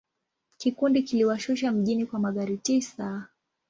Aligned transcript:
Kikundi 0.57 1.03
kiliwashusha 1.03 1.71
mjini 1.71 2.05
kwa 2.05 2.19
magari 2.19 2.57
tisa. 2.57 3.27